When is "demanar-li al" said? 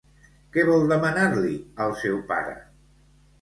0.91-1.93